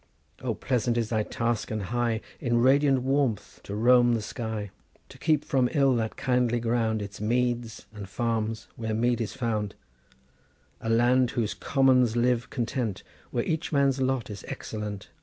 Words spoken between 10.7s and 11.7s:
A land whose